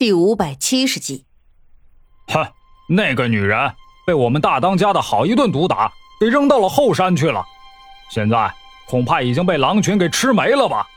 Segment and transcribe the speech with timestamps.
[0.00, 1.26] 第五百七十集，
[2.28, 2.54] 哼，
[2.88, 3.74] 那个女人
[4.06, 7.44] 被我们大当家的好一顿毒打，给扔到了后山去了，
[8.10, 8.50] 现在
[8.88, 10.88] 恐怕已经被狼群给吃没了吧？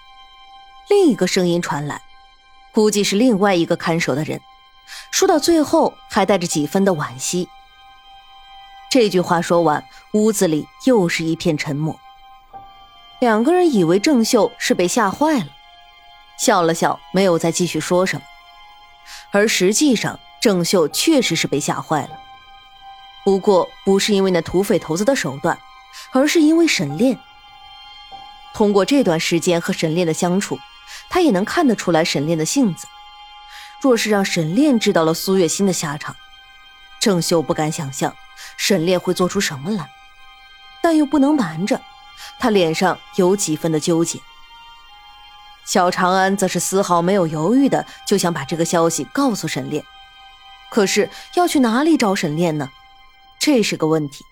[0.89, 2.01] 另一个声音传来，
[2.71, 4.39] 估计是另外一个看守的人，
[5.11, 7.49] 说到最后还带着几分的惋惜。
[8.89, 9.83] 这句话说完，
[10.13, 11.99] 屋子里又是一片沉默。
[13.19, 15.47] 两个人以为郑秀是被吓坏了，
[16.39, 18.23] 笑了笑，没有再继续说什么。
[19.33, 22.11] 而实际上，郑秀确实是被吓坏了。
[23.25, 25.57] 不过，不是因为那土匪头子的手段，
[26.11, 27.17] 而是因为沈炼。
[28.53, 30.59] 通过这段时间和沈炼的相处，
[31.09, 32.85] 他也能看得出来沈炼的性子。
[33.81, 36.15] 若是让沈炼知道了苏月心的下场，
[37.01, 38.15] 郑秀不敢想象
[38.55, 39.89] 沈炼会做出什么来，
[40.83, 41.81] 但又不能瞒着，
[42.37, 44.19] 他脸上有几分的纠结。
[45.65, 49.83] 小长安则是丝毫没有犹豫的，就想把这个消息告诉沈炼。
[50.69, 52.69] 可是要去哪里找沈炼呢？
[53.39, 54.25] 这是个问题。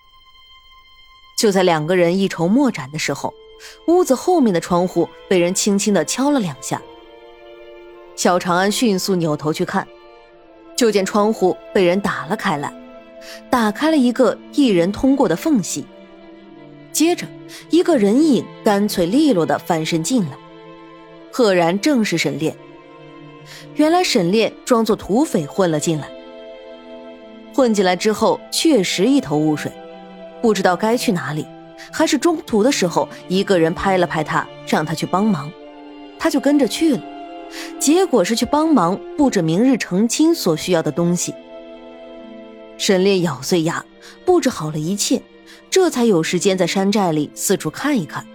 [1.36, 3.32] 就在两个人一筹莫展的时候，
[3.86, 6.80] 屋子后面的窗户被人轻轻的敲了两下。
[8.14, 9.86] 小长安迅速扭头去看，
[10.76, 12.72] 就见窗户被人打了开来，
[13.50, 15.86] 打开了一个一人通过的缝隙。
[16.92, 17.26] 接着，
[17.70, 20.36] 一个人影干脆利落的翻身进来。
[21.32, 22.54] 赫然正是沈炼。
[23.74, 26.08] 原来沈炼装作土匪混了进来。
[27.54, 29.72] 混进来之后，确实一头雾水，
[30.40, 31.46] 不知道该去哪里。
[31.90, 35.50] 还是中途的时候，一个人拍了拍他，让他去帮忙，
[36.18, 37.02] 他就跟着去了。
[37.78, 41.34] 结果是去帮忙布置明日成亲所需要的东西。
[42.78, 43.84] 沈炼咬碎牙，
[44.24, 45.20] 布置好了一切，
[45.68, 48.26] 这才有时间在山寨里四处看一看。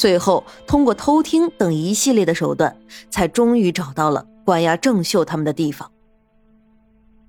[0.00, 2.74] 最后，通过偷听等一系列的手段，
[3.10, 5.92] 才终于找到了关押郑秀他们的地方。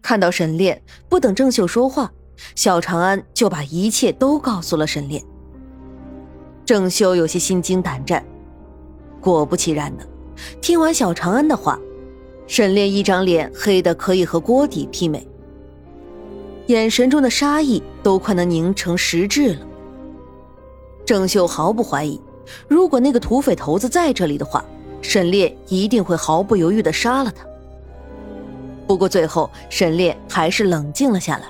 [0.02, 2.10] 看到沈炼，不等郑秀说话，
[2.56, 5.22] 小长安就把一切都告诉了沈炼。
[6.64, 8.26] 郑秀有些心惊胆战。
[9.20, 10.08] 果不其然的，
[10.62, 11.78] 听完小长安的话，
[12.48, 15.28] 沈炼一张脸黑的可以和锅底媲美，
[16.68, 19.68] 眼神中的杀意都快能凝成实质了。
[21.06, 22.18] 郑秀毫不怀疑。
[22.68, 24.64] 如果那个土匪头子在这里的话，
[25.02, 27.46] 沈炼一定会毫不犹豫地杀了他。
[28.88, 31.46] 不过最后，沈烈还是冷静了下来，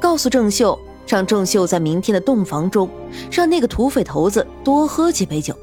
[0.00, 2.88] 告诉郑秀，让郑秀在明天的洞房中，
[3.30, 5.56] 让那个土匪头子多喝几杯酒，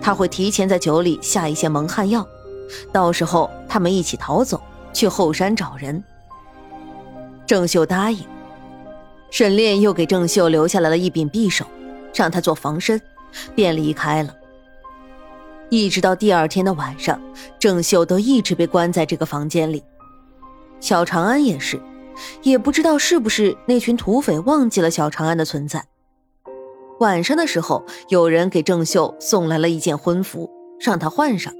[0.00, 2.26] 他会提前在酒里下一些蒙汗药，
[2.92, 4.60] 到时候他们一起逃走，
[4.92, 6.02] 去后山找人。
[7.46, 8.22] 郑秀答应，
[9.30, 11.64] 沈炼又给郑秀留下来了一柄匕首，
[12.14, 13.00] 让他做防身。
[13.54, 14.34] 便离开了。
[15.68, 17.20] 一直到第二天的晚上，
[17.58, 19.82] 郑秀都一直被关在这个房间里。
[20.80, 21.80] 小长安也是，
[22.42, 25.84] 也不知道是不是那群土匪忘记了小长安的存在。
[26.98, 31.52] 晚上的时候，有人给郑秀送来了一件婚服，让他换上。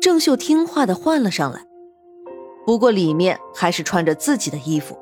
[0.00, 1.64] 郑秀听话的换了上来，
[2.64, 4.96] 不过里面还是穿着自己的衣服。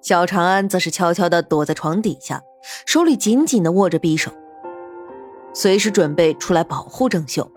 [0.00, 2.42] 小长安则是悄悄地躲在床底下。
[2.86, 4.30] 手里紧紧的握着匕首，
[5.52, 7.50] 随时准备出来保护郑秀。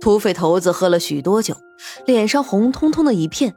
[0.00, 1.54] 土匪头子喝了许多酒，
[2.06, 3.54] 脸上红彤彤的一片，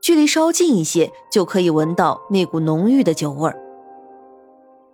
[0.00, 3.58] 距离稍近一些就可以闻到那股浓郁的酒味儿。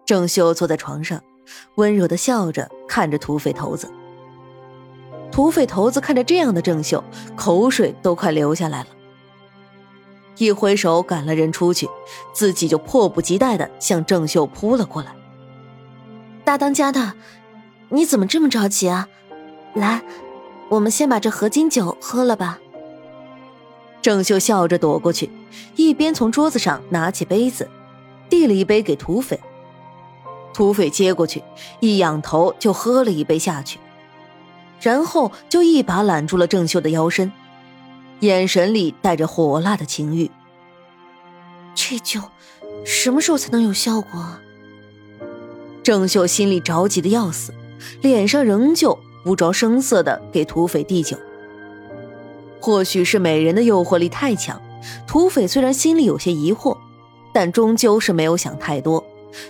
[0.07, 1.21] 郑秀坐在床上，
[1.77, 3.89] 温柔的笑着看着土匪头子。
[5.31, 7.03] 土匪头子看着这样的郑秀，
[7.37, 8.87] 口水都快流下来了。
[10.39, 11.89] 一挥手赶了人出去，
[12.33, 15.15] 自己就迫不及待的向郑秀扑了过来。
[16.45, 17.13] 大当家的，
[17.91, 19.09] 你怎么这么着急啊？
[19.75, 20.03] 来，
[20.69, 22.59] 我们先把这合金酒喝了吧。
[24.01, 25.31] 郑秀笑着躲过去，
[25.77, 27.69] 一边从桌子上拿起杯子，
[28.29, 29.39] 递了一杯给土匪。
[30.53, 31.43] 土匪接过去，
[31.81, 33.79] 一仰头就喝了一杯下去，
[34.81, 37.31] 然后就一把揽住了郑秀的腰身。
[38.23, 40.31] 眼神里带着火辣的情欲。
[41.75, 42.21] 这酒
[42.85, 44.25] 什么时候才能有效果？
[45.83, 47.53] 郑秀心里着急的要死，
[48.01, 51.17] 脸上仍旧不着声色的给土匪递酒。
[52.61, 54.63] 或许是美人的诱惑力太强，
[55.05, 56.79] 土匪虽然心里有些疑惑，
[57.35, 59.05] 但终究是没有想太多，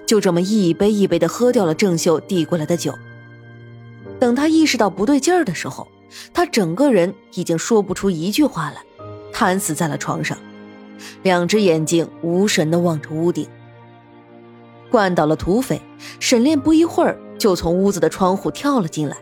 [0.06, 2.98] 就这么一杯一杯的喝掉了郑秀递过来的酒。
[4.19, 5.86] 等他意识到不对劲儿的时候。
[6.32, 8.82] 他整个人已经说不出一句话来，
[9.32, 10.36] 瘫死在了床上，
[11.22, 13.46] 两只眼睛无神的望着屋顶。
[14.90, 15.80] 灌倒了土匪，
[16.20, 19.16] 沈炼不一会儿就从屋子的窗户跳了进来。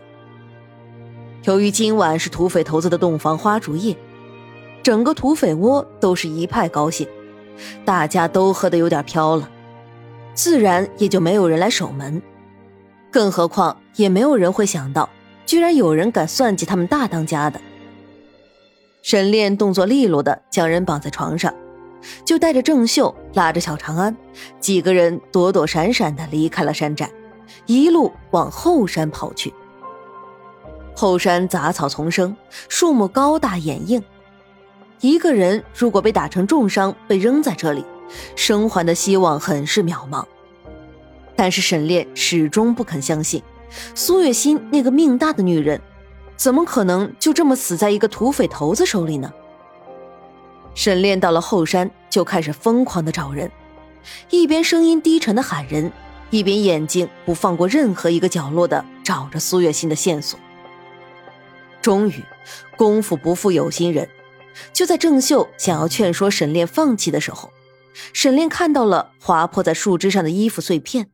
[1.45, 3.95] 由于今晚是土匪头子的洞房花烛夜，
[4.83, 7.07] 整个土匪窝都是一派高兴，
[7.85, 9.49] 大家都喝得有点飘了，
[10.33, 12.21] 自然也就没有人来守门。
[13.09, 15.09] 更何况也没有人会想到，
[15.45, 17.59] 居然有人敢算计他们大当家的。
[19.01, 21.53] 沈炼动作利落的将人绑在床上，
[22.23, 24.15] 就带着郑秀拉着小长安，
[24.59, 27.09] 几个人躲躲闪闪的离开了山寨，
[27.65, 29.53] 一路往后山跑去。
[30.95, 32.35] 后山杂草丛生，
[32.69, 34.03] 树木高大掩映。
[34.99, 37.83] 一个人如果被打成重伤，被扔在这里，
[38.35, 40.23] 生还的希望很是渺茫。
[41.35, 43.41] 但是沈炼始终不肯相信，
[43.95, 45.79] 苏月心那个命大的女人，
[46.35, 49.31] 怎么可能就这么死在一个土匪头子手里呢？
[50.73, 53.51] 沈炼到了后山，就开始疯狂的找人，
[54.29, 55.91] 一边声音低沉的喊人，
[56.29, 60.39] 一边眼睛不放过任何一个角落的找着苏月心的线索。
[61.81, 62.23] 终于，
[62.77, 64.07] 功夫不负有心人，
[64.71, 67.51] 就在郑秀想要劝说沈炼放弃的时候，
[68.13, 71.09] 沈炼看到了划破在树枝上的衣服碎片，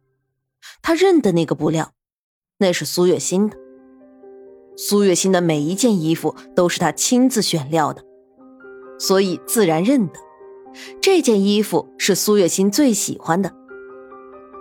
[0.82, 1.94] 他认得那个布料，
[2.58, 3.58] 那是苏月心的。
[4.76, 8.04] 苏月心的每一件衣服都是他亲自选料的，
[9.00, 10.14] 所以自然认得
[11.02, 13.54] 这件衣服是苏月心最喜欢的，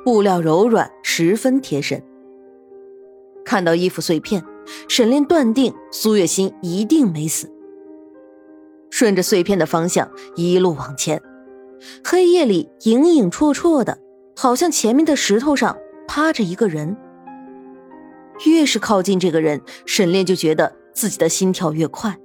[0.04, 2.02] 布料柔软，十分贴身。
[3.44, 4.44] 看到衣服碎片。
[4.88, 7.48] 沈炼断定苏月心一定没死。
[8.90, 11.22] 顺着碎片的方向一路往前，
[12.04, 13.96] 黑夜里影影绰绰的，
[14.34, 15.78] 好像前面的石头上
[16.08, 16.96] 趴着一个人。
[18.44, 22.18] 越是靠近这个人，沈炼就觉得自己的心跳越快。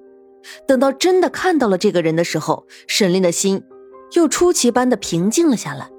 [0.68, 3.64] 等到真的看到了这个人的时候，沈炼的心
[4.14, 5.90] 又出奇般的平静了下来。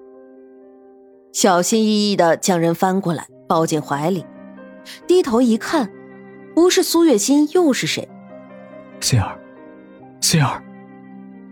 [1.32, 4.26] 小心翼翼的将人翻过来，抱进怀里，
[5.06, 5.91] 低头一看。
[6.55, 8.06] 不是苏月心又是谁？
[9.00, 9.41] 心儿，
[10.20, 10.62] 心儿，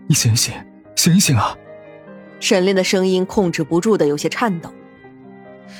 [0.07, 0.53] 你醒醒，
[0.95, 1.57] 醒醒啊！
[2.39, 4.69] 沈炼的声音控制不住的有些颤抖。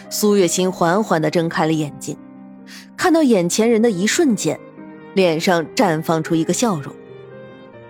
[0.09, 2.17] 苏月心缓缓的睁开了眼睛，
[3.01, 4.59] 看到眼前人的一瞬间，
[5.15, 6.93] 脸上绽放出一个笑容，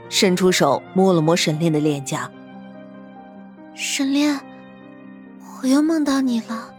[0.07, 2.31] 伸出手摸了摸沈炼的脸颊。
[3.75, 4.39] 沈炼，
[5.61, 6.73] 我又梦到你了。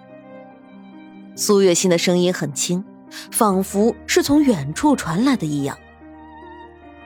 [1.36, 2.82] 苏月心的声音很轻。
[3.30, 5.76] 仿佛是从远处传来的一样。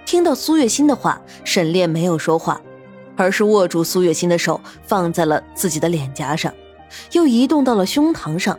[0.05, 2.61] 听到苏月心的话，沈炼没有说话，
[3.17, 6.55] 而是握住苏月心的手放在了自己的脸颊上，
[7.11, 8.56] 又移动到了胸膛上，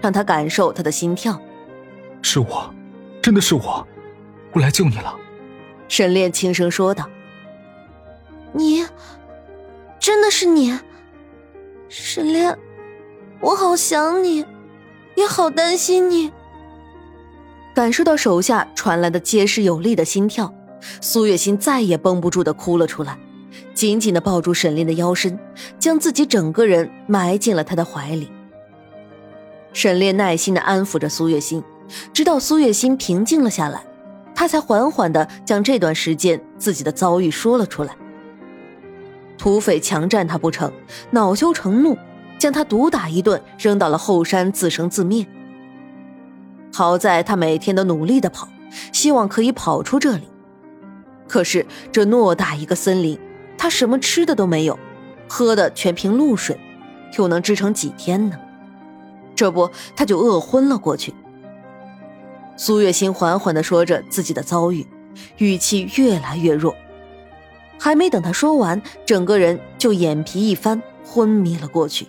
[0.00, 1.40] 让他感受他的心跳。
[2.22, 2.72] 是我，
[3.22, 3.86] 真的是我，
[4.52, 5.16] 我来救你了。
[5.88, 7.08] 沈炼轻声说道
[8.52, 8.84] ：“你，
[9.98, 10.78] 真的是你，
[11.88, 12.56] 沈炼，
[13.40, 14.44] 我好想你，
[15.16, 16.30] 也好担心你。”
[17.74, 20.52] 感受到手下传来的结实有力的心跳，
[21.00, 23.18] 苏月心再也绷不住的哭了出来，
[23.74, 25.38] 紧紧的抱住沈炼的腰身，
[25.78, 28.30] 将自己整个人埋进了他的怀里。
[29.72, 31.62] 沈炼耐心的安抚着苏月心，
[32.12, 33.82] 直到苏月心平静了下来，
[34.34, 37.96] 他才缓缓的将这段时间自己的遭遇说了出来。
[39.36, 40.70] 土匪强占他不成，
[41.10, 41.96] 恼羞成怒，
[42.38, 45.26] 将他毒打一顿，扔到了后山自生自灭。
[46.72, 48.48] 好在他每天都努力的跑，
[48.92, 50.28] 希望可以跑出这里。
[51.26, 53.18] 可是这偌大一个森林，
[53.56, 54.78] 他什么吃的都没有，
[55.28, 56.58] 喝的全凭露水，
[57.18, 58.36] 又能支撑几天呢？
[59.34, 61.14] 这不，他就饿昏了过去。
[62.62, 64.86] 苏月心缓缓的说着自己的遭遇，
[65.38, 66.76] 语气越来越弱。
[67.78, 72.06] 还没等他说完，整个人就眼皮一翻，昏迷了过去。